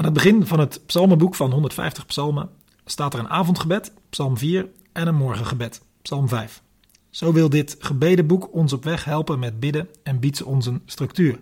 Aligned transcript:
Aan 0.00 0.06
het 0.06 0.14
begin 0.14 0.46
van 0.46 0.60
het 0.60 0.86
psalmenboek 0.86 1.34
van 1.34 1.50
150 1.50 2.06
psalmen 2.06 2.50
staat 2.84 3.14
er 3.14 3.20
een 3.20 3.28
avondgebed, 3.28 3.92
psalm 4.10 4.38
4, 4.38 4.68
en 4.92 5.06
een 5.06 5.14
morgengebed, 5.14 5.82
psalm 6.02 6.28
5. 6.28 6.62
Zo 7.10 7.32
wil 7.32 7.48
dit 7.48 7.76
gebedenboek 7.78 8.54
ons 8.54 8.72
op 8.72 8.84
weg 8.84 9.04
helpen 9.04 9.38
met 9.38 9.60
bidden 9.60 9.88
en 10.02 10.20
biedt 10.20 10.42
ons 10.42 10.66
een 10.66 10.82
structuur. 10.86 11.40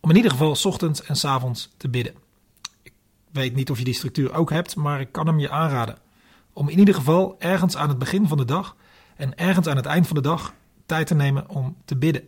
Om 0.00 0.10
in 0.10 0.16
ieder 0.16 0.30
geval 0.30 0.56
ochtends 0.62 1.02
en 1.02 1.28
avonds 1.28 1.72
te 1.76 1.88
bidden. 1.88 2.14
Ik 2.82 2.92
weet 3.32 3.54
niet 3.54 3.70
of 3.70 3.78
je 3.78 3.84
die 3.84 3.94
structuur 3.94 4.34
ook 4.34 4.50
hebt, 4.50 4.76
maar 4.76 5.00
ik 5.00 5.12
kan 5.12 5.26
hem 5.26 5.38
je 5.38 5.50
aanraden. 5.50 5.98
Om 6.52 6.68
in 6.68 6.78
ieder 6.78 6.94
geval 6.94 7.36
ergens 7.38 7.76
aan 7.76 7.88
het 7.88 7.98
begin 7.98 8.28
van 8.28 8.38
de 8.38 8.44
dag 8.44 8.76
en 9.16 9.38
ergens 9.38 9.66
aan 9.66 9.76
het 9.76 9.86
eind 9.86 10.06
van 10.06 10.16
de 10.16 10.22
dag 10.22 10.54
tijd 10.86 11.06
te 11.06 11.14
nemen 11.14 11.48
om 11.48 11.76
te 11.84 11.96
bidden. 11.96 12.22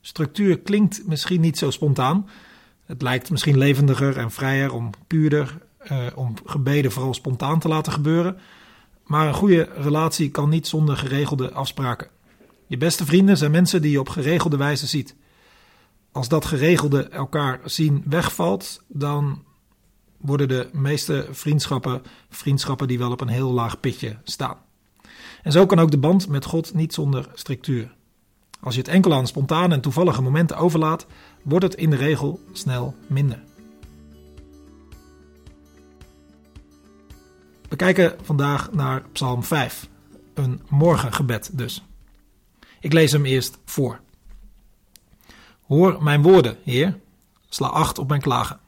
Structuur 0.00 0.58
klinkt 0.58 1.06
misschien 1.06 1.40
niet 1.40 1.58
zo 1.58 1.70
spontaan. 1.70 2.26
Het 2.86 3.02
lijkt 3.02 3.30
misschien 3.30 3.58
levendiger 3.58 4.16
en 4.16 4.30
vrijer 4.30 4.72
om 4.72 4.90
puurder, 5.06 5.58
eh, 5.78 6.06
om 6.14 6.34
gebeden 6.44 6.92
vooral 6.92 7.14
spontaan 7.14 7.58
te 7.58 7.68
laten 7.68 7.92
gebeuren. 7.92 8.38
Maar 9.04 9.26
een 9.26 9.34
goede 9.34 9.68
relatie 9.76 10.30
kan 10.30 10.48
niet 10.48 10.66
zonder 10.66 10.96
geregelde 10.96 11.52
afspraken. 11.52 12.08
Je 12.66 12.76
beste 12.76 13.04
vrienden 13.04 13.36
zijn 13.36 13.50
mensen 13.50 13.82
die 13.82 13.90
je 13.90 14.00
op 14.00 14.08
geregelde 14.08 14.56
wijze 14.56 14.86
ziet. 14.86 15.14
Als 16.12 16.28
dat 16.28 16.44
geregelde 16.44 17.08
elkaar 17.08 17.60
zien 17.64 18.02
wegvalt, 18.06 18.82
dan 18.88 19.44
worden 20.16 20.48
de 20.48 20.68
meeste 20.72 21.26
vriendschappen 21.30 22.02
vriendschappen 22.28 22.88
die 22.88 22.98
wel 22.98 23.10
op 23.10 23.20
een 23.20 23.28
heel 23.28 23.52
laag 23.52 23.80
pitje 23.80 24.16
staan. 24.24 24.56
En 25.42 25.52
zo 25.52 25.66
kan 25.66 25.78
ook 25.78 25.90
de 25.90 25.98
band 25.98 26.28
met 26.28 26.44
God 26.44 26.74
niet 26.74 26.94
zonder 26.94 27.28
structuur. 27.34 27.94
Als 28.60 28.74
je 28.74 28.80
het 28.80 28.90
enkel 28.90 29.14
aan 29.14 29.26
spontane 29.26 29.74
en 29.74 29.80
toevallige 29.80 30.22
momenten 30.22 30.56
overlaat, 30.56 31.06
wordt 31.46 31.64
het 31.64 31.74
in 31.74 31.90
de 31.90 31.96
regel 31.96 32.40
snel 32.52 32.94
minder. 33.06 33.42
We 37.68 37.76
kijken 37.76 38.16
vandaag 38.22 38.72
naar 38.72 39.02
Psalm 39.12 39.44
5, 39.44 39.88
een 40.34 40.62
morgengebed 40.68 41.58
dus. 41.58 41.84
Ik 42.80 42.92
lees 42.92 43.12
hem 43.12 43.24
eerst 43.24 43.58
voor. 43.64 44.00
Hoor 45.66 46.02
mijn 46.02 46.22
woorden, 46.22 46.56
Heer, 46.62 47.00
sla 47.48 47.66
acht 47.66 47.98
op 47.98 48.08
mijn 48.08 48.20
klagen. 48.20 48.60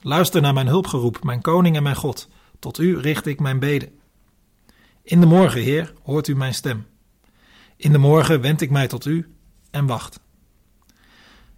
Luister 0.00 0.40
naar 0.40 0.54
mijn 0.54 0.66
hulpgeroep, 0.66 1.24
mijn 1.24 1.40
koning 1.40 1.76
en 1.76 1.82
mijn 1.82 1.96
God. 1.96 2.28
Tot 2.58 2.78
u 2.78 2.98
richt 2.98 3.26
ik 3.26 3.40
mijn 3.40 3.58
beden. 3.58 3.98
In 5.02 5.20
de 5.20 5.26
morgen, 5.26 5.60
Heer, 5.60 5.94
hoort 6.02 6.28
u 6.28 6.36
mijn 6.36 6.54
stem. 6.54 6.86
In 7.76 7.92
de 7.92 7.98
morgen 7.98 8.40
wend 8.40 8.60
ik 8.60 8.70
mij 8.70 8.86
tot 8.86 9.04
u 9.04 9.34
en 9.70 9.86
wacht. 9.86 10.20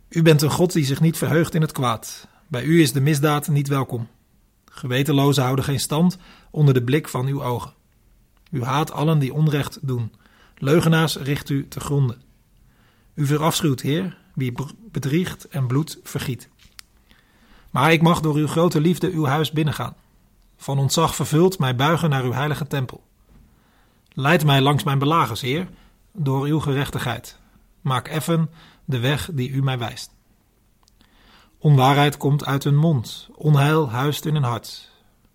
U 0.09 0.23
bent 0.23 0.43
een 0.43 0.51
God 0.51 0.73
die 0.73 0.85
zich 0.85 1.01
niet 1.01 1.19
verheugt 1.19 1.55
in 1.55 1.61
het 1.61 1.73
kwaad. 1.73 2.29
Bij 2.47 2.63
u 2.65 2.81
is 2.81 2.93
de 2.93 3.01
misdaad 3.01 3.49
niet 3.49 3.69
welkom. 3.69 4.09
Gewetenlozen 4.65 5.43
houden 5.43 5.65
geen 5.65 5.81
stand 5.81 6.19
onder 6.51 6.75
de 6.75 6.83
blik 6.83 7.09
van 7.09 7.27
uw 7.27 7.43
ogen. 7.43 7.73
U 8.51 8.63
haat 8.63 8.93
allen 8.93 9.19
die 9.19 9.35
onrecht 9.35 9.79
doen. 9.83 10.13
Leugenaars 10.57 11.17
richt 11.17 11.49
u 11.49 11.69
te 11.69 11.81
gronden. 11.81 12.23
U 13.15 13.27
verafschuwt, 13.27 13.81
Heer, 13.81 14.17
wie 14.35 14.53
bedriegt 14.91 15.49
en 15.49 15.67
bloed 15.67 15.99
vergiet. 16.03 16.49
Maar 17.71 17.93
ik 17.93 18.03
mag 18.03 18.21
door 18.21 18.35
uw 18.35 18.47
grote 18.47 18.81
liefde 18.81 19.11
uw 19.11 19.25
huis 19.25 19.51
binnengaan. 19.51 19.95
Van 20.57 20.79
ontzag 20.79 21.15
vervuld 21.15 21.59
mij 21.59 21.77
buigen 21.77 22.11
naar 22.11 22.25
uw 22.25 22.33
heilige 22.33 22.67
tempel. 22.67 23.03
Leid 24.13 24.45
mij 24.45 24.61
langs 24.61 24.85
mijn 24.85 24.99
belagers, 24.99 25.41
Heer, 25.41 25.69
door 26.13 26.47
uw 26.47 26.61
gerechtigheid. 26.61 27.39
Maak 27.81 28.09
effen 28.09 28.51
de 28.89 28.99
weg 28.99 29.31
die 29.33 29.51
u 29.51 29.63
mij 29.63 29.79
wijst. 29.79 30.15
Onwaarheid 31.59 32.17
komt 32.17 32.45
uit 32.45 32.65
hun 32.65 32.77
mond, 32.77 33.29
onheil 33.35 33.91
huist 33.91 34.25
in 34.25 34.35
hun 34.35 34.43
hart. 34.43 34.91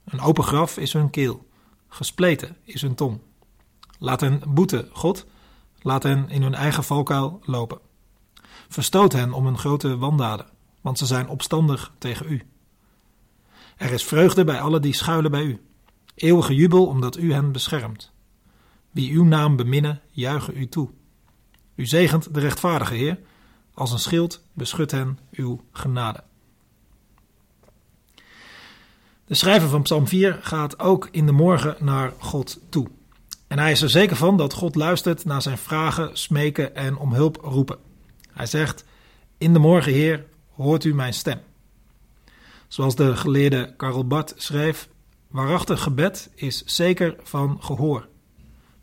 Een 0.06 0.20
open 0.20 0.44
graf 0.44 0.78
is 0.78 0.94
hun 0.94 1.10
keel, 1.10 1.48
gespleten 1.88 2.58
is 2.64 2.82
hun 2.82 2.96
tong. 2.96 3.20
Laat 4.00 4.22
hen 4.22 4.42
boeten, 4.48 4.90
God, 4.92 5.26
laat 5.82 6.04
hen 6.04 6.30
in 6.30 6.42
hun 6.42 6.54
eigen 6.54 6.84
valkuil 6.84 7.40
lopen. 7.44 7.80
Verstoot 8.68 9.14
hen 9.14 9.34
om 9.34 9.46
hun 9.46 9.58
grote 9.58 9.98
wandaden, 9.98 10.46
want 10.82 10.98
ze 10.98 11.06
zijn 11.06 11.28
opstandig 11.28 11.94
tegen 11.98 12.32
u. 12.32 12.42
Er 13.78 13.92
is 13.92 14.04
vreugde 14.04 14.44
bij 14.44 14.62
allen 14.62 14.82
die 14.82 14.94
schuilen 14.94 15.32
bij 15.32 15.44
u, 15.44 15.62
eeuwige 16.16 16.56
jubel 16.56 16.86
omdat 16.88 17.18
u 17.18 17.34
hen 17.34 17.52
beschermt. 17.52 18.12
Wie 18.92 19.14
uw 19.14 19.24
naam 19.24 19.56
beminnen, 19.56 20.02
juichen 20.10 20.58
u 20.58 20.68
toe. 20.68 20.90
U 21.76 21.86
zegent 21.86 22.34
de 22.34 22.40
rechtvaardige 22.40 22.94
Heer, 22.94 23.20
als 23.74 23.92
een 23.92 24.00
schild 24.00 24.44
beschut 24.54 24.92
hen 24.92 25.20
uw 25.32 25.62
genade. 25.72 26.24
De 29.26 29.36
schrijver 29.36 29.70
van 29.70 29.82
Psalm 29.82 30.08
4 30.08 30.40
gaat 30.42 30.80
ook 30.80 31.08
in 31.12 31.26
de 31.26 31.32
morgen 31.32 31.76
naar 31.80 32.14
God 32.18 32.60
toe. 32.70 32.88
En 33.48 33.60
hij 33.60 33.72
is 33.72 33.82
er 33.82 33.90
zeker 33.90 34.16
van 34.16 34.38
dat 34.38 34.54
God 34.54 34.76
luistert 34.76 35.26
naar 35.26 35.42
zijn 35.42 35.58
vragen, 35.58 36.18
smeken 36.18 36.76
en 36.76 36.98
om 36.98 37.14
hulp 37.14 37.38
roepen. 37.42 37.78
Hij 38.32 38.46
zegt: 38.46 38.86
In 39.38 39.54
de 39.54 39.60
morgen, 39.60 39.92
Heer, 39.92 40.26
hoort 40.56 40.84
u 40.84 40.94
mijn 40.94 41.14
stem. 41.14 41.40
Zoals 42.68 42.96
de 42.96 43.16
geleerde 43.16 43.74
Karel 43.78 44.08
Barth 44.08 44.34
schreef: 44.38 44.88
Waarachtig 45.28 45.84
gebed 45.84 46.30
is 46.36 46.64
zeker 46.66 47.16
van 47.24 47.58
gehoor. 47.62 48.08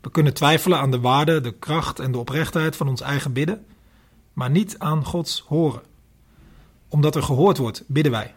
We 0.01 0.11
kunnen 0.11 0.33
twijfelen 0.33 0.79
aan 0.79 0.91
de 0.91 0.99
waarde, 0.99 1.41
de 1.41 1.51
kracht 1.51 1.99
en 1.99 2.11
de 2.11 2.17
oprechtheid 2.17 2.75
van 2.75 2.87
ons 2.87 3.01
eigen 3.01 3.33
bidden, 3.33 3.65
maar 4.33 4.49
niet 4.49 4.79
aan 4.79 5.05
Gods 5.05 5.43
horen. 5.47 5.81
Omdat 6.87 7.15
er 7.15 7.23
gehoord 7.23 7.57
wordt, 7.57 7.83
bidden 7.87 8.11
wij. 8.11 8.33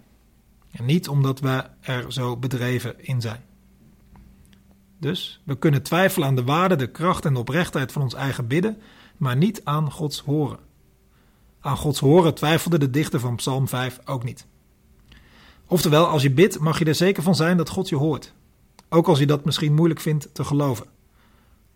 En 0.70 0.84
niet 0.84 1.08
omdat 1.08 1.40
we 1.40 1.64
er 1.80 2.12
zo 2.12 2.36
bedreven 2.36 3.04
in 3.04 3.20
zijn. 3.20 3.44
Dus 4.98 5.40
we 5.44 5.58
kunnen 5.58 5.82
twijfelen 5.82 6.28
aan 6.28 6.36
de 6.36 6.44
waarde, 6.44 6.76
de 6.76 6.90
kracht 6.90 7.24
en 7.24 7.32
de 7.32 7.38
oprechtheid 7.38 7.92
van 7.92 8.02
ons 8.02 8.14
eigen 8.14 8.46
bidden, 8.46 8.78
maar 9.16 9.36
niet 9.36 9.60
aan 9.64 9.90
Gods 9.90 10.20
horen. 10.20 10.58
Aan 11.60 11.76
Gods 11.76 12.00
horen 12.00 12.34
twijfelde 12.34 12.78
de 12.78 12.90
dichter 12.90 13.20
van 13.20 13.36
Psalm 13.36 13.68
5 13.68 14.00
ook 14.04 14.24
niet. 14.24 14.46
Oftewel, 15.66 16.06
als 16.06 16.22
je 16.22 16.30
bidt, 16.30 16.58
mag 16.58 16.78
je 16.78 16.84
er 16.84 16.94
zeker 16.94 17.22
van 17.22 17.34
zijn 17.34 17.56
dat 17.56 17.68
God 17.68 17.88
je 17.88 17.96
hoort. 17.96 18.32
Ook 18.88 19.08
als 19.08 19.18
je 19.18 19.26
dat 19.26 19.44
misschien 19.44 19.74
moeilijk 19.74 20.00
vindt 20.00 20.34
te 20.34 20.44
geloven. 20.44 20.86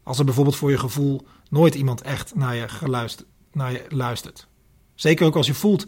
Als 0.03 0.19
er 0.19 0.25
bijvoorbeeld 0.25 0.57
voor 0.57 0.71
je 0.71 0.79
gevoel 0.79 1.27
nooit 1.51 1.75
iemand 1.75 2.03
echt 2.03 2.35
naar 2.35 2.55
je, 2.55 2.69
geluisterd, 2.69 3.29
naar 3.59 3.73
je 3.73 3.85
luistert. 3.89 4.47
Zeker 4.95 5.27
ook 5.27 5.37
als 5.37 5.47
je 5.47 5.55
voelt 5.55 5.87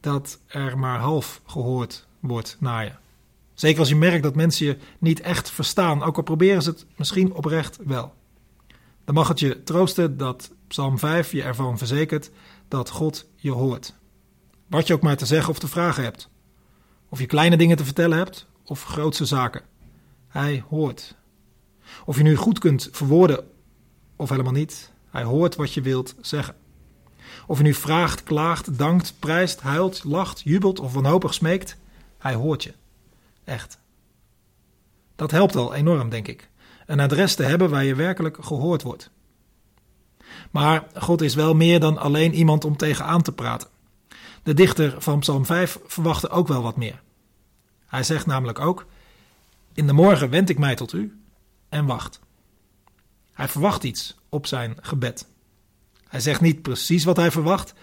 dat 0.00 0.38
er 0.46 0.78
maar 0.78 0.98
half 0.98 1.40
gehoord 1.46 2.06
wordt 2.20 2.56
naar 2.60 2.84
je. 2.84 2.92
Zeker 3.54 3.78
als 3.78 3.88
je 3.88 3.96
merkt 3.96 4.22
dat 4.22 4.34
mensen 4.34 4.66
je 4.66 4.76
niet 4.98 5.20
echt 5.20 5.50
verstaan, 5.50 6.02
ook 6.02 6.16
al 6.16 6.22
proberen 6.22 6.62
ze 6.62 6.70
het 6.70 6.86
misschien 6.96 7.32
oprecht 7.32 7.78
wel. 7.84 8.14
Dan 9.04 9.14
mag 9.14 9.28
het 9.28 9.40
je 9.40 9.62
troosten 9.62 10.16
dat 10.16 10.50
Psalm 10.66 10.98
5 10.98 11.32
je 11.32 11.42
ervan 11.42 11.78
verzekert 11.78 12.30
dat 12.68 12.90
God 12.90 13.26
je 13.36 13.50
hoort. 13.50 13.94
Wat 14.66 14.86
je 14.86 14.94
ook 14.94 15.02
maar 15.02 15.16
te 15.16 15.26
zeggen 15.26 15.50
of 15.50 15.58
te 15.58 15.68
vragen 15.68 16.02
hebt. 16.02 16.28
Of 17.08 17.20
je 17.20 17.26
kleine 17.26 17.56
dingen 17.56 17.76
te 17.76 17.84
vertellen 17.84 18.18
hebt 18.18 18.46
of 18.64 18.84
grootse 18.84 19.24
zaken. 19.24 19.62
Hij 20.28 20.64
hoort. 20.68 21.16
Of 22.04 22.16
je 22.16 22.22
nu 22.22 22.36
goed 22.36 22.58
kunt 22.58 22.88
verwoorden 22.92 23.44
of 24.16 24.28
helemaal 24.28 24.52
niet, 24.52 24.92
hij 25.10 25.22
hoort 25.22 25.56
wat 25.56 25.72
je 25.72 25.80
wilt 25.80 26.14
zeggen. 26.20 26.54
Of 27.46 27.56
je 27.56 27.64
nu 27.64 27.74
vraagt, 27.74 28.22
klaagt, 28.22 28.78
dankt, 28.78 29.14
prijst, 29.18 29.60
huilt, 29.60 30.04
lacht, 30.04 30.40
jubelt 30.44 30.80
of 30.80 30.92
wanhopig 30.92 31.34
smeekt, 31.34 31.76
hij 32.18 32.34
hoort 32.34 32.62
je. 32.62 32.74
Echt. 33.44 33.78
Dat 35.16 35.30
helpt 35.30 35.56
al 35.56 35.74
enorm, 35.74 36.08
denk 36.08 36.28
ik. 36.28 36.48
Een 36.86 37.00
adres 37.00 37.34
te 37.34 37.42
hebben 37.42 37.70
waar 37.70 37.84
je 37.84 37.94
werkelijk 37.94 38.36
gehoord 38.40 38.82
wordt. 38.82 39.10
Maar 40.50 40.86
God 40.94 41.20
is 41.20 41.34
wel 41.34 41.54
meer 41.54 41.80
dan 41.80 41.98
alleen 41.98 42.34
iemand 42.34 42.64
om 42.64 42.76
tegenaan 42.76 43.22
te 43.22 43.32
praten. 43.32 43.68
De 44.42 44.54
dichter 44.54 44.94
van 44.98 45.18
Psalm 45.18 45.46
5 45.46 45.78
verwachtte 45.86 46.28
ook 46.28 46.48
wel 46.48 46.62
wat 46.62 46.76
meer. 46.76 47.02
Hij 47.86 48.02
zegt 48.02 48.26
namelijk 48.26 48.58
ook: 48.58 48.86
In 49.72 49.86
de 49.86 49.92
morgen 49.92 50.30
wend 50.30 50.48
ik 50.48 50.58
mij 50.58 50.74
tot 50.74 50.92
u 50.92 51.20
en 51.68 51.86
wacht. 51.86 52.20
Hij 53.32 53.48
verwacht 53.48 53.84
iets 53.84 54.16
op 54.28 54.46
zijn 54.46 54.76
gebed. 54.80 55.28
Hij 56.10 56.20
zegt 56.20 56.40
niet 56.40 56.62
precies 56.62 57.04
wat 57.04 57.16
hij 57.16 57.30
verwacht, 57.30 57.74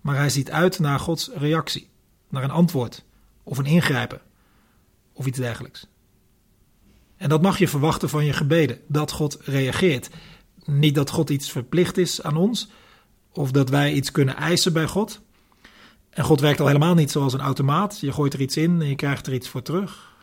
maar 0.00 0.16
hij 0.16 0.30
ziet 0.30 0.50
uit 0.50 0.78
naar 0.78 1.00
Gods 1.00 1.30
reactie, 1.34 1.88
naar 2.28 2.42
een 2.42 2.50
antwoord 2.50 3.04
of 3.42 3.58
een 3.58 3.66
ingrijpen 3.66 4.20
of 5.12 5.26
iets 5.26 5.38
dergelijks. 5.38 5.86
En 7.16 7.28
dat 7.28 7.42
mag 7.42 7.58
je 7.58 7.68
verwachten 7.68 8.08
van 8.08 8.24
je 8.24 8.32
gebeden, 8.32 8.78
dat 8.86 9.12
God 9.12 9.38
reageert. 9.44 10.10
Niet 10.64 10.94
dat 10.94 11.10
God 11.10 11.30
iets 11.30 11.50
verplicht 11.50 11.96
is 11.96 12.22
aan 12.22 12.36
ons, 12.36 12.68
of 13.32 13.50
dat 13.50 13.68
wij 13.68 13.92
iets 13.92 14.10
kunnen 14.10 14.36
eisen 14.36 14.72
bij 14.72 14.86
God. 14.86 15.20
En 16.10 16.24
God 16.24 16.40
werkt 16.40 16.60
al 16.60 16.66
helemaal 16.66 16.94
niet 16.94 17.10
zoals 17.10 17.32
een 17.32 17.40
automaat. 17.40 18.00
Je 18.00 18.12
gooit 18.12 18.34
er 18.34 18.40
iets 18.40 18.56
in 18.56 18.80
en 18.80 18.88
je 18.88 18.94
krijgt 18.94 19.26
er 19.26 19.32
iets 19.32 19.48
voor 19.48 19.62
terug. 19.62 20.16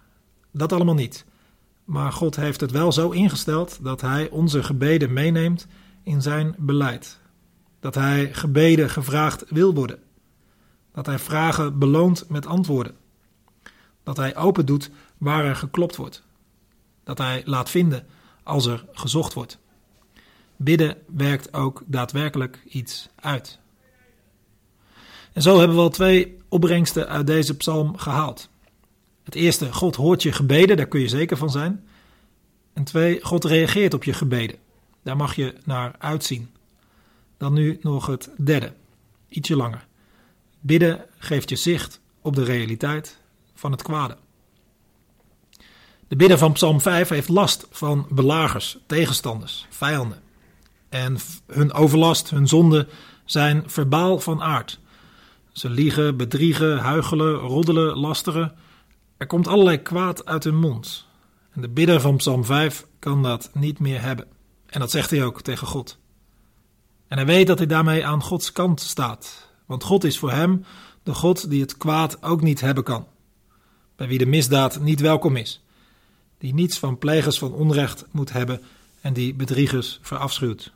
Dat 0.51 0.73
allemaal 0.73 0.95
niet. 0.95 1.25
Maar 1.83 2.11
God 2.11 2.35
heeft 2.35 2.61
het 2.61 2.71
wel 2.71 2.91
zo 2.91 3.09
ingesteld 3.09 3.79
dat 3.81 4.01
Hij 4.01 4.29
onze 4.29 4.63
gebeden 4.63 5.13
meeneemt 5.13 5.67
in 6.03 6.21
zijn 6.21 6.55
beleid. 6.57 7.19
Dat 7.85 7.95
Hij 7.95 8.33
gebeden 8.33 8.89
gevraagd 8.89 9.43
wil 9.49 9.73
worden. 9.73 9.99
Dat 10.93 11.05
Hij 11.05 11.19
vragen 11.19 11.79
beloont 11.79 12.29
met 12.29 12.45
antwoorden. 12.45 12.95
Dat 14.03 14.17
hij 14.17 14.35
open 14.35 14.65
doet 14.65 14.89
waar 15.17 15.45
er 15.45 15.55
geklopt 15.55 15.95
wordt. 15.95 16.23
Dat 17.03 17.17
hij 17.17 17.41
laat 17.45 17.69
vinden 17.69 18.05
als 18.43 18.65
er 18.65 18.85
gezocht 18.91 19.33
wordt. 19.33 19.57
Bidden 20.55 20.97
werkt 21.07 21.53
ook 21.53 21.83
daadwerkelijk 21.85 22.59
iets 22.67 23.09
uit. 23.15 23.59
En 25.33 25.41
zo 25.41 25.57
hebben 25.59 25.75
we 25.75 25.83
al 25.83 25.89
twee 25.89 26.37
opbrengsten 26.49 27.07
uit 27.07 27.27
deze 27.27 27.57
psalm 27.57 27.97
gehaald. 27.97 28.49
Het 29.23 29.35
eerste, 29.35 29.73
God 29.73 29.95
hoort 29.95 30.23
je 30.23 30.31
gebeden, 30.31 30.77
daar 30.77 30.87
kun 30.87 30.99
je 30.99 31.07
zeker 31.07 31.37
van 31.37 31.49
zijn. 31.49 31.87
En 32.73 32.83
twee, 32.83 33.21
God 33.21 33.43
reageert 33.43 33.93
op 33.93 34.03
je 34.03 34.13
gebeden. 34.13 34.57
Daar 35.03 35.17
mag 35.17 35.35
je 35.35 35.55
naar 35.63 35.95
uitzien. 35.99 36.54
Dan 37.37 37.53
nu 37.53 37.79
nog 37.81 38.05
het 38.05 38.29
derde, 38.37 38.73
ietsje 39.27 39.55
langer. 39.55 39.87
Bidden 40.59 41.05
geeft 41.17 41.49
je 41.49 41.55
zicht 41.55 41.99
op 42.21 42.35
de 42.35 42.43
realiteit 42.43 43.19
van 43.53 43.71
het 43.71 43.81
kwade. 43.81 44.17
De 46.07 46.15
bidder 46.15 46.37
van 46.37 46.53
Psalm 46.53 46.81
5 46.81 47.09
heeft 47.09 47.29
last 47.29 47.67
van 47.71 48.07
belagers, 48.09 48.77
tegenstanders, 48.85 49.65
vijanden. 49.69 50.21
En 50.89 51.17
hun 51.47 51.73
overlast, 51.73 52.29
hun 52.29 52.47
zonde 52.47 52.87
zijn 53.25 53.63
verbaal 53.65 54.19
van 54.19 54.41
aard. 54.41 54.79
Ze 55.51 55.69
liegen, 55.69 56.17
bedriegen, 56.17 56.77
huichelen, 56.77 57.33
roddelen, 57.35 57.97
lasteren. 57.97 58.53
Er 59.17 59.27
komt 59.27 59.47
allerlei 59.47 59.81
kwaad 59.81 60.25
uit 60.25 60.43
hun 60.43 60.55
mond. 60.55 61.05
En 61.51 61.61
de 61.61 61.69
bidder 61.69 62.01
van 62.01 62.15
Psalm 62.15 62.45
5 62.45 62.85
kan 62.99 63.23
dat 63.23 63.49
niet 63.53 63.79
meer 63.79 64.01
hebben. 64.01 64.27
En 64.65 64.79
dat 64.79 64.91
zegt 64.91 65.09
hij 65.09 65.23
ook 65.23 65.41
tegen 65.41 65.67
God. 65.67 65.97
En 67.07 67.17
hij 67.17 67.25
weet 67.25 67.47
dat 67.47 67.57
hij 67.57 67.67
daarmee 67.67 68.05
aan 68.05 68.21
Gods 68.21 68.51
kant 68.51 68.81
staat. 68.81 69.49
Want 69.65 69.83
God 69.83 70.03
is 70.03 70.19
voor 70.19 70.31
hem 70.31 70.65
de 71.03 71.13
God 71.13 71.49
die 71.49 71.61
het 71.61 71.77
kwaad 71.77 72.23
ook 72.23 72.41
niet 72.41 72.61
hebben 72.61 72.83
kan. 72.83 73.07
Bij 73.95 74.07
wie 74.07 74.17
de 74.17 74.25
misdaad 74.25 74.79
niet 74.79 74.99
welkom 74.99 75.35
is. 75.35 75.63
Die 76.37 76.53
niets 76.53 76.79
van 76.79 76.97
plegers 76.97 77.37
van 77.37 77.53
onrecht 77.53 78.05
moet 78.11 78.31
hebben 78.31 78.61
en 79.01 79.13
die 79.13 79.33
bedriegers 79.33 79.99
verafschuwt. 80.01 80.71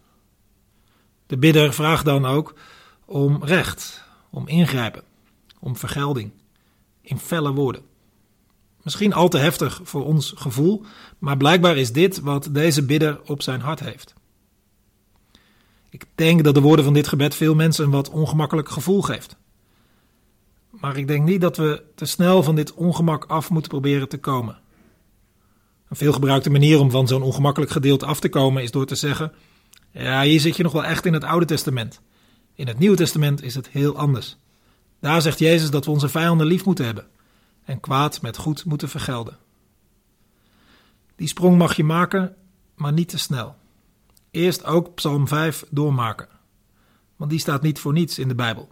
De 1.28 1.38
bidder 1.38 1.74
vraagt 1.74 2.06
dan 2.06 2.26
ook 2.26 2.54
om 3.06 3.44
recht, 3.44 4.04
om 4.30 4.48
ingrijpen, 4.48 5.04
om 5.60 5.78
vergelding, 5.78 6.32
in 7.02 7.20
felle 7.20 7.52
woorden. 7.52 7.82
Misschien 8.84 9.14
al 9.14 9.30
te 9.30 9.38
heftig 9.38 9.82
voor 9.84 10.06
ons 10.06 10.34
gevoel, 10.36 10.86
maar 11.18 11.38
blijkbaar 11.38 11.78
is 11.78 11.92
dit 11.92 12.20
wat 12.20 12.50
deze 12.52 12.86
bidder 12.86 13.20
op 13.26 13.42
zijn 13.42 13.62
hart 13.62 13.80
heeft. 13.80 14.14
Ik 15.90 16.06
denk 16.16 16.44
dat 16.44 16.54
de 16.54 16.62
woorden 16.62 16.86
van 16.86 16.94
dit 16.94 17.08
gebed 17.08 17.36
veel 17.36 17.56
mensen 17.56 17.86
een 17.86 17.92
wat 17.92 18.10
ongemakkelijk 18.10 18.70
gevoel 18.70 19.02
geeft. 19.02 19.36
Maar 20.70 20.98
ik 20.98 21.08
denk 21.08 21.26
niet 21.26 21.42
dat 21.42 21.58
we 21.58 21.84
te 21.96 22.06
snel 22.06 22.44
van 22.44 22.56
dit 22.56 22.74
ongemak 22.74 23.26
af 23.26 23.50
moeten 23.50 23.72
proberen 23.72 24.10
te 24.10 24.18
komen. 24.18 24.58
Een 25.90 25.96
veelgebruikte 25.96 26.50
manier 26.50 26.80
om 26.80 26.92
van 26.92 27.08
zo'n 27.08 27.22
ongemakkelijk 27.22 27.72
gedeelte 27.72 28.06
af 28.06 28.20
te 28.20 28.30
komen 28.30 28.64
is 28.64 28.72
door 28.72 28.86
te 28.86 28.96
zeggen: 28.96 29.34
Ja, 29.92 30.22
hier 30.22 30.40
zit 30.40 30.58
je 30.58 30.64
nog 30.64 30.72
wel 30.72 30.86
echt 30.86 31.06
in 31.06 31.14
het 31.14 31.24
Oude 31.24 31.46
Testament. 31.46 32.02
In 32.54 32.68
het 32.68 32.80
Nieuwe 32.80 32.96
Testament 32.96 33.44
is 33.44 33.56
het 33.56 33.70
heel 33.70 33.98
anders. 33.98 34.38
Daar 35.00 35.22
zegt 35.22 35.40
Jezus 35.40 35.70
dat 35.70 35.86
we 35.86 35.92
onze 35.92 36.10
vijanden 36.10 36.48
lief 36.48 36.66
moeten 36.66 36.86
hebben 36.86 37.08
en 37.66 37.80
kwaad 37.80 38.22
met 38.22 38.38
goed 38.38 38.66
moeten 38.66 38.90
vergelden. 38.90 39.38
Die 41.16 41.28
sprong 41.28 41.58
mag 41.58 41.76
je 41.76 41.84
maken, 41.84 42.36
maar 42.76 42.94
niet 42.94 43.10
te 43.10 43.18
snel. 43.18 43.56
Eerst 44.32 44.66
ook 44.66 44.96
Psalm 44.96 45.28
5 45.28 45.66
doormaken, 45.70 46.28
want 47.16 47.30
die 47.32 47.40
staat 47.40 47.62
niet 47.62 47.80
voor 47.80 47.94
niets 47.94 48.20
in 48.20 48.28
de 48.28 48.36
Bijbel. 48.36 48.70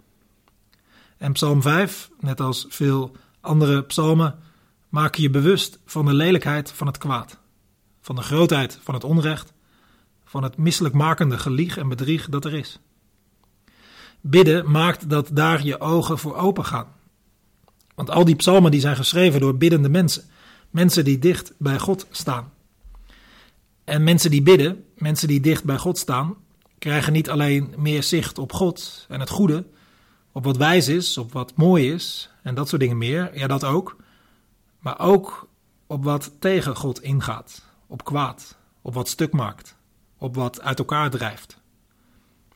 En 1.16 1.32
Psalm 1.32 1.62
5, 1.62 2.10
net 2.20 2.40
als 2.40 2.66
veel 2.68 3.16
andere 3.40 3.82
psalmen, 3.82 4.38
maken 4.88 5.22
je 5.22 5.30
bewust 5.30 5.78
van 5.84 6.04
de 6.04 6.12
lelijkheid 6.12 6.72
van 6.72 6.86
het 6.86 6.98
kwaad, 6.98 7.38
van 8.00 8.16
de 8.16 8.22
grootheid 8.22 8.78
van 8.82 8.94
het 8.94 9.04
onrecht, 9.04 9.52
van 10.24 10.42
het 10.42 10.56
misselijkmakende 10.56 11.38
gelieg 11.38 11.76
en 11.76 11.88
bedrieg 11.88 12.28
dat 12.28 12.44
er 12.44 12.54
is. 12.54 12.78
Bidden 14.20 14.70
maakt 14.70 15.10
dat 15.10 15.30
daar 15.32 15.64
je 15.64 15.80
ogen 15.80 16.18
voor 16.18 16.36
open 16.36 16.64
gaan. 16.64 16.86
Want 17.94 18.10
al 18.10 18.24
die 18.24 18.36
psalmen 18.36 18.70
die 18.70 18.80
zijn 18.80 18.96
geschreven 18.96 19.40
door 19.40 19.56
biddende 19.56 19.88
mensen. 19.88 20.24
Mensen 20.70 21.04
die 21.04 21.18
dicht 21.18 21.52
bij 21.58 21.78
God 21.78 22.06
staan. 22.10 22.52
En 23.88 24.04
mensen 24.04 24.30
die 24.30 24.42
bidden, 24.42 24.84
mensen 24.96 25.28
die 25.28 25.40
dicht 25.40 25.64
bij 25.64 25.78
God 25.78 25.98
staan, 25.98 26.36
krijgen 26.78 27.12
niet 27.12 27.30
alleen 27.30 27.74
meer 27.76 28.02
zicht 28.02 28.38
op 28.38 28.52
God 28.52 29.06
en 29.08 29.20
het 29.20 29.30
goede, 29.30 29.66
op 30.32 30.44
wat 30.44 30.56
wijs 30.56 30.88
is, 30.88 31.18
op 31.18 31.32
wat 31.32 31.56
mooi 31.56 31.92
is 31.92 32.30
en 32.42 32.54
dat 32.54 32.68
soort 32.68 32.80
dingen 32.80 32.98
meer. 32.98 33.38
Ja, 33.38 33.46
dat 33.46 33.64
ook. 33.64 33.96
Maar 34.78 34.98
ook 34.98 35.48
op 35.86 36.04
wat 36.04 36.32
tegen 36.38 36.76
God 36.76 37.02
ingaat, 37.02 37.64
op 37.86 38.04
kwaad, 38.04 38.56
op 38.82 38.94
wat 38.94 39.08
stuk 39.08 39.32
maakt, 39.32 39.76
op 40.18 40.34
wat 40.34 40.60
uit 40.60 40.78
elkaar 40.78 41.10
drijft. 41.10 41.58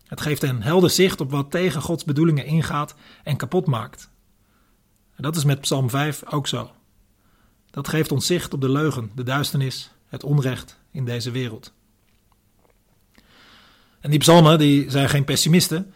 Het 0.07 0.21
geeft 0.21 0.43
een 0.43 0.63
helder 0.63 0.91
zicht 0.91 1.21
op 1.21 1.31
wat 1.31 1.51
tegen 1.51 1.83
Gods 1.83 2.05
bedoelingen 2.05 2.47
ingaat 2.47 2.95
en 3.23 3.37
kapot 3.37 3.67
maakt. 3.67 4.11
En 5.15 5.23
dat 5.23 5.37
is 5.37 5.45
met 5.45 5.61
Psalm 5.61 5.91
5 5.91 6.23
ook 6.33 6.47
zo. 6.47 6.71
Dat 7.71 7.89
geeft 7.89 8.13
ons 8.13 8.27
zicht 8.27 8.55
op 8.55 8.61
de 8.61 8.71
leugen, 8.71 9.11
de 9.15 9.23
duisternis, 9.23 9.91
het 10.07 10.25
onrecht 10.25 10.81
in 10.93 11.05
deze 11.05 11.31
wereld. 11.31 11.73
En 14.01 14.11
die 14.11 14.19
psalmen 14.19 14.59
die 14.59 14.91
zijn 14.91 15.09
geen 15.09 15.25
pessimisten, 15.25 15.93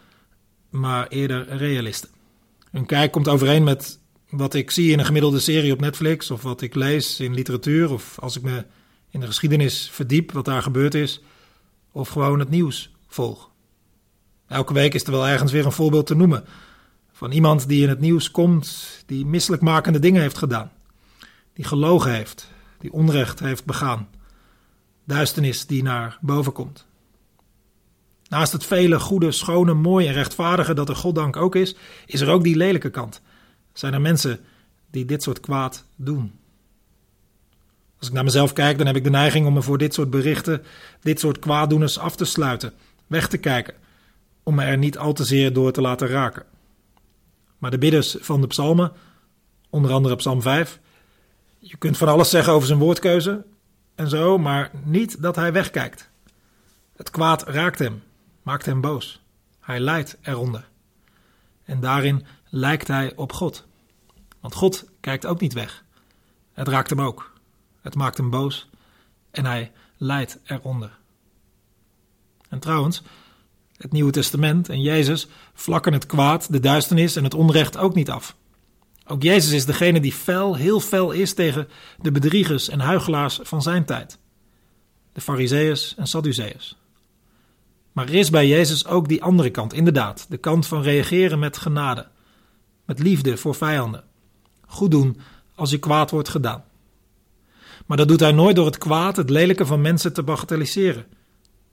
maar 0.69 1.07
eerder 1.07 1.57
realisten. 1.57 2.09
Hun 2.71 2.85
kijk 2.85 3.11
komt 3.11 3.27
overeen 3.27 3.63
met 3.63 3.99
wat 4.29 4.53
ik 4.53 4.71
zie 4.71 4.91
in 4.91 4.99
een 4.99 5.05
gemiddelde 5.05 5.39
serie 5.39 5.71
op 5.71 5.79
Netflix, 5.79 6.31
of 6.31 6.41
wat 6.41 6.61
ik 6.61 6.75
lees 6.75 7.19
in 7.19 7.33
literatuur, 7.33 7.91
of 7.91 8.19
als 8.19 8.35
ik 8.35 8.41
me 8.41 8.65
in 9.09 9.19
de 9.19 9.25
geschiedenis 9.25 9.89
verdiep, 9.91 10.31
wat 10.31 10.45
daar 10.45 10.61
gebeurd 10.61 10.93
is, 10.93 11.21
of 11.91 12.09
gewoon 12.09 12.39
het 12.39 12.49
nieuws 12.49 12.91
volg. 13.07 13.49
Elke 14.47 14.73
week 14.73 14.93
is 14.93 15.03
er 15.03 15.11
wel 15.11 15.27
ergens 15.27 15.51
weer 15.51 15.65
een 15.65 15.71
voorbeeld 15.71 16.07
te 16.07 16.15
noemen 16.15 16.43
van 17.11 17.31
iemand 17.31 17.67
die 17.67 17.83
in 17.83 17.89
het 17.89 17.99
nieuws 17.99 18.31
komt, 18.31 18.87
die 19.05 19.25
misselijkmakende 19.25 19.99
dingen 19.99 20.21
heeft 20.21 20.37
gedaan, 20.37 20.71
die 21.53 21.65
gelogen 21.65 22.11
heeft, 22.11 22.47
die 22.79 22.93
onrecht 22.93 23.39
heeft 23.39 23.65
begaan, 23.65 24.09
duisternis 25.07 25.65
die 25.65 25.83
naar 25.83 26.17
boven 26.21 26.51
komt. 26.51 26.85
Naast 28.29 28.51
het 28.51 28.65
vele 28.65 28.99
goede, 28.99 29.31
schone, 29.31 29.73
mooie 29.73 30.07
en 30.07 30.13
rechtvaardige 30.13 30.73
dat 30.73 30.89
er 30.89 30.95
goddank 30.95 31.35
ook 31.35 31.55
is, 31.55 31.75
is 32.05 32.21
er 32.21 32.29
ook 32.29 32.43
die 32.43 32.55
lelijke 32.55 32.89
kant. 32.89 33.21
Zijn 33.73 33.93
er 33.93 34.01
mensen 34.01 34.39
die 34.91 35.05
dit 35.05 35.23
soort 35.23 35.39
kwaad 35.39 35.85
doen? 35.95 36.39
Als 37.99 38.07
ik 38.07 38.13
naar 38.13 38.23
mezelf 38.23 38.53
kijk, 38.53 38.77
dan 38.77 38.87
heb 38.87 38.95
ik 38.95 39.03
de 39.03 39.09
neiging 39.09 39.45
om 39.45 39.53
me 39.53 39.61
voor 39.61 39.77
dit 39.77 39.93
soort 39.93 40.09
berichten, 40.09 40.63
dit 41.01 41.19
soort 41.19 41.39
kwaaddoeners 41.39 41.99
af 41.99 42.15
te 42.15 42.25
sluiten, 42.25 42.73
weg 43.07 43.27
te 43.27 43.37
kijken, 43.37 43.73
om 44.43 44.55
me 44.55 44.63
er 44.63 44.77
niet 44.77 44.97
al 44.97 45.13
te 45.13 45.23
zeer 45.23 45.53
door 45.53 45.71
te 45.71 45.81
laten 45.81 46.07
raken. 46.07 46.45
Maar 47.57 47.71
de 47.71 47.77
bidders 47.77 48.15
van 48.19 48.41
de 48.41 48.47
psalmen, 48.47 48.91
onder 49.69 49.91
andere 49.91 50.15
psalm 50.15 50.41
5, 50.41 50.79
je 51.59 51.77
kunt 51.77 51.97
van 51.97 52.07
alles 52.07 52.29
zeggen 52.29 52.53
over 52.53 52.67
zijn 52.67 52.79
woordkeuze 52.79 53.45
en 53.97 54.09
zo, 54.09 54.37
maar 54.37 54.71
niet 54.83 55.21
dat 55.21 55.35
hij 55.35 55.53
wegkijkt. 55.53 56.09
Het 56.95 57.09
kwaad 57.09 57.43
raakt 57.43 57.79
hem, 57.79 58.03
maakt 58.41 58.65
hem 58.65 58.81
boos. 58.81 59.21
Hij 59.59 59.79
lijdt 59.79 60.17
eronder. 60.21 60.67
En 61.63 61.79
daarin 61.79 62.25
lijkt 62.49 62.87
hij 62.87 63.15
op 63.15 63.33
God. 63.33 63.65
Want 64.39 64.53
God 64.53 64.85
kijkt 64.99 65.25
ook 65.25 65.39
niet 65.39 65.53
weg. 65.53 65.83
Het 66.53 66.67
raakt 66.67 66.89
hem 66.89 67.01
ook. 67.01 67.33
Het 67.81 67.95
maakt 67.95 68.17
hem 68.17 68.29
boos 68.29 68.69
en 69.31 69.45
hij 69.45 69.71
lijdt 69.97 70.39
eronder. 70.43 70.97
En 72.49 72.59
trouwens, 72.59 73.01
het 73.77 73.91
Nieuwe 73.91 74.11
Testament 74.11 74.69
en 74.69 74.81
Jezus 74.81 75.27
vlakken 75.53 75.93
het 75.93 76.05
kwaad, 76.05 76.51
de 76.51 76.59
duisternis 76.59 77.15
en 77.15 77.23
het 77.23 77.33
onrecht 77.33 77.77
ook 77.77 77.95
niet 77.95 78.09
af. 78.09 78.35
Ook 79.07 79.23
Jezus 79.23 79.51
is 79.51 79.65
degene 79.65 79.99
die 79.99 80.13
fel, 80.13 80.55
heel 80.55 80.79
fel 80.79 81.11
is 81.11 81.33
tegen 81.33 81.67
de 82.01 82.11
bedriegers 82.11 82.69
en 82.69 82.79
huigelaars 82.79 83.39
van 83.43 83.61
zijn 83.61 83.85
tijd. 83.85 84.19
De 85.13 85.21
Fariseeërs 85.21 85.95
en 85.95 86.07
Sadduceërs. 86.07 86.75
Maar 87.91 88.07
er 88.07 88.13
is 88.13 88.29
bij 88.29 88.47
Jezus 88.47 88.85
ook 88.85 89.07
die 89.07 89.23
andere 89.23 89.49
kant, 89.49 89.73
inderdaad, 89.73 90.25
de 90.29 90.37
kant 90.37 90.67
van 90.67 90.81
reageren 90.81 91.39
met 91.39 91.57
genade, 91.57 92.07
met 92.85 92.99
liefde 92.99 93.37
voor 93.37 93.55
vijanden. 93.55 94.03
Goed 94.65 94.91
doen 94.91 95.19
als 95.55 95.69
je 95.69 95.77
kwaad 95.77 96.11
wordt 96.11 96.29
gedaan. 96.29 96.63
Maar 97.85 97.97
dat 97.97 98.07
doet 98.07 98.19
hij 98.19 98.31
nooit 98.31 98.55
door 98.55 98.65
het 98.65 98.77
kwaad, 98.77 99.15
het 99.15 99.29
lelijke 99.29 99.65
van 99.65 99.81
mensen 99.81 100.13
te 100.13 100.23
bagatelliseren. 100.23 101.05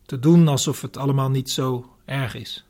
Te 0.07 0.19
doen 0.19 0.49
alsof 0.49 0.81
het 0.81 0.97
allemaal 0.97 1.31
niet 1.31 1.51
zo 1.51 1.97
erg 2.05 2.35
is. 2.35 2.65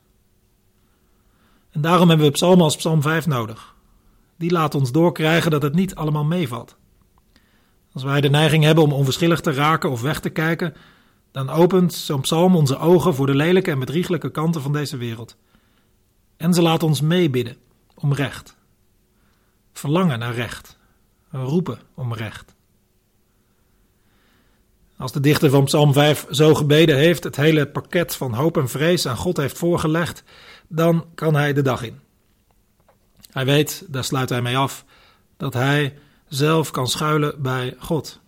En 1.71 1.81
daarom 1.81 2.09
hebben 2.09 2.27
we 2.27 2.33
psalm 2.33 2.61
als 2.61 2.77
psalm 2.77 3.03
5 3.03 3.27
nodig. 3.27 3.74
Die 4.37 4.51
laat 4.51 4.75
ons 4.75 4.93
doorkrijgen 4.93 5.51
dat 5.51 5.63
het 5.63 5.75
niet 5.75 5.95
allemaal 5.95 6.25
meevalt. 6.25 6.77
Als 7.93 8.03
wij 8.03 8.21
de 8.21 8.31
neiging 8.31 8.65
hebben 8.65 8.85
om 8.85 8.93
onverschillig 8.93 9.41
te 9.41 9.53
raken 9.53 9.91
of 9.91 10.01
weg 10.01 10.21
te 10.21 10.31
kijken, 10.31 10.75
dan 11.31 11.51
opent 11.51 11.93
zo'n 11.93 12.21
psalm 12.21 12.57
onze 12.57 12.79
ogen 12.79 13.15
voor 13.15 13.27
de 13.27 13.35
lelijke 13.35 13.71
en 13.71 13.79
bedrieglijke 13.79 14.31
kanten 14.31 14.63
van 14.63 14.73
deze 14.73 14.97
wereld. 14.97 15.37
En 16.37 16.55
ze 16.55 16.63
laat 16.63 16.83
ons 16.83 17.01
meebidden 17.01 17.57
om 17.95 18.13
recht. 18.13 18.57
Verlangen 19.73 20.19
naar 20.19 20.35
recht. 20.35 20.79
roepen 21.31 21.79
om 21.95 22.15
recht. 22.15 22.55
Als 24.97 25.13
de 25.13 25.21
dichter 25.21 25.51
van 25.51 25.65
Psalm 25.65 25.93
5 25.93 26.27
zo 26.31 26.55
gebeden 26.55 26.97
heeft, 26.97 27.25
het 27.25 27.37
hele 27.37 27.67
pakket 27.67 28.17
van 28.17 28.35
hoop 28.35 28.57
en 28.57 28.69
vrees 28.69 29.07
aan 29.07 29.17
God 29.17 29.37
heeft 29.37 29.59
voorgelegd, 29.59 30.25
dan 30.69 31.05
kan 31.15 31.35
hij 31.35 31.53
de 31.53 31.63
dag 31.63 31.83
in. 31.83 32.04
Hij 33.35 33.45
weet, 33.45 33.85
daar 33.89 34.05
sluit 34.05 34.29
hij 34.29 34.43
mee 34.43 34.57
af, 34.57 34.85
dat 35.37 35.55
hij 35.55 35.99
zelf 36.29 36.71
kan 36.71 36.87
schuilen 36.87 37.43
bij 37.43 37.75
God. 37.79 38.21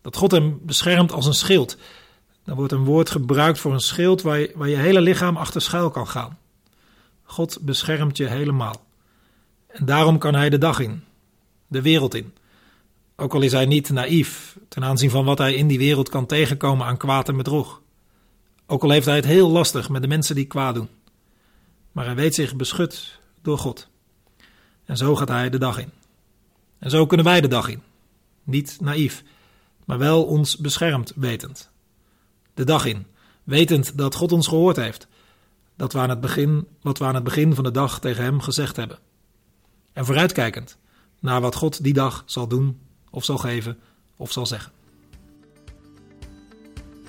Dat 0.00 0.16
God 0.16 0.30
hem 0.30 0.58
beschermt 0.62 1.12
als 1.12 1.26
een 1.26 1.34
schild. 1.34 1.76
Dan 2.44 2.56
wordt 2.56 2.72
een 2.72 2.84
woord 2.84 3.10
gebruikt 3.10 3.58
voor 3.58 3.72
een 3.72 3.80
schild 3.80 4.22
waar 4.22 4.38
je, 4.38 4.52
waar 4.54 4.68
je 4.68 4.76
hele 4.76 5.00
lichaam 5.00 5.36
achter 5.36 5.62
schuil 5.62 5.90
kan 5.90 6.08
gaan. 6.08 6.38
God 7.22 7.58
beschermt 7.60 8.16
je 8.16 8.26
helemaal. 8.26 8.84
En 9.66 9.84
daarom 9.84 10.18
kan 10.18 10.34
hij 10.34 10.50
de 10.50 10.58
dag 10.58 10.80
in, 10.80 11.04
de 11.66 11.82
wereld 11.82 12.14
in. 12.14 12.34
Ook 13.16 13.34
al 13.34 13.42
is 13.42 13.52
hij 13.52 13.66
niet 13.66 13.90
naïef 13.90 14.58
ten 14.68 14.84
aanzien 14.84 15.10
van 15.10 15.24
wat 15.24 15.38
hij 15.38 15.54
in 15.54 15.66
die 15.66 15.78
wereld 15.78 16.08
kan 16.08 16.26
tegenkomen 16.26 16.86
aan 16.86 16.96
kwaad 16.96 17.28
en 17.28 17.36
bedrog. 17.36 17.82
Ook 18.66 18.82
al 18.82 18.90
heeft 18.90 19.06
hij 19.06 19.16
het 19.16 19.24
heel 19.24 19.50
lastig 19.50 19.88
met 19.88 20.02
de 20.02 20.08
mensen 20.08 20.34
die 20.34 20.46
kwaad 20.46 20.74
doen. 20.74 20.88
Maar 21.92 22.04
hij 22.04 22.14
weet 22.14 22.34
zich 22.34 22.56
beschut 22.56 23.18
door 23.42 23.58
God. 23.58 23.88
En 24.88 24.96
zo 24.96 25.16
gaat 25.16 25.28
hij 25.28 25.50
de 25.50 25.58
dag 25.58 25.78
in. 25.78 25.90
En 26.78 26.90
zo 26.90 27.06
kunnen 27.06 27.26
wij 27.26 27.40
de 27.40 27.48
dag 27.48 27.68
in. 27.68 27.82
Niet 28.44 28.80
naïef, 28.80 29.22
maar 29.84 29.98
wel 29.98 30.24
ons 30.24 30.56
beschermd 30.56 31.12
wetend. 31.16 31.70
De 32.54 32.64
dag 32.64 32.84
in, 32.84 33.06
wetend 33.44 33.98
dat 33.98 34.14
God 34.14 34.32
ons 34.32 34.46
gehoord 34.46 34.76
heeft. 34.76 35.06
Dat 35.76 35.92
we 35.92 35.98
aan 35.98 36.08
het 36.08 36.20
begin, 36.20 36.66
wat 36.80 36.98
we 36.98 37.04
aan 37.04 37.14
het 37.14 37.24
begin 37.24 37.54
van 37.54 37.64
de 37.64 37.70
dag 37.70 38.00
tegen 38.00 38.24
hem 38.24 38.40
gezegd 38.40 38.76
hebben. 38.76 38.98
En 39.92 40.04
vooruitkijkend 40.04 40.78
naar 41.20 41.40
wat 41.40 41.54
God 41.54 41.82
die 41.82 41.92
dag 41.92 42.22
zal 42.26 42.48
doen, 42.48 42.80
of 43.10 43.24
zal 43.24 43.38
geven, 43.38 43.78
of 44.16 44.32
zal 44.32 44.46
zeggen. 44.46 44.72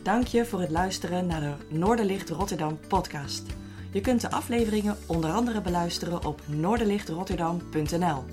Dank 0.03 0.27
je 0.27 0.45
voor 0.45 0.61
het 0.61 0.71
luisteren 0.71 1.25
naar 1.25 1.41
de 1.41 1.77
Noorderlicht 1.77 2.29
Rotterdam 2.29 2.79
podcast. 2.87 3.43
Je 3.91 4.01
kunt 4.01 4.21
de 4.21 4.31
afleveringen 4.31 4.97
onder 5.05 5.31
andere 5.31 5.61
beluisteren 5.61 6.25
op 6.25 6.41
noorderlichtrotterdam.nl. 6.45 8.23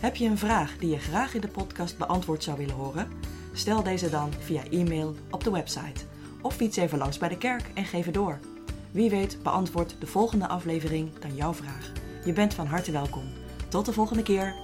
Heb 0.00 0.16
je 0.16 0.26
een 0.26 0.38
vraag 0.38 0.76
die 0.78 0.90
je 0.90 0.98
graag 0.98 1.34
in 1.34 1.40
de 1.40 1.48
podcast 1.48 1.98
beantwoord 1.98 2.42
zou 2.42 2.56
willen 2.56 2.74
horen? 2.74 3.08
Stel 3.52 3.82
deze 3.82 4.10
dan 4.10 4.32
via 4.38 4.62
e-mail 4.70 5.14
op 5.30 5.44
de 5.44 5.50
website. 5.50 6.04
Of 6.42 6.54
fiets 6.54 6.76
even 6.76 6.98
langs 6.98 7.18
bij 7.18 7.28
de 7.28 7.38
kerk 7.38 7.70
en 7.74 7.84
geef 7.84 8.04
het 8.04 8.14
door. 8.14 8.38
Wie 8.90 9.10
weet 9.10 9.42
beantwoordt 9.42 9.96
de 9.98 10.06
volgende 10.06 10.48
aflevering 10.48 11.18
dan 11.18 11.34
jouw 11.34 11.54
vraag. 11.54 11.92
Je 12.24 12.32
bent 12.32 12.54
van 12.54 12.66
harte 12.66 12.92
welkom. 12.92 13.24
Tot 13.68 13.86
de 13.86 13.92
volgende 13.92 14.22
keer. 14.22 14.54